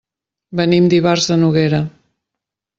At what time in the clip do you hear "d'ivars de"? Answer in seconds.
0.95-1.39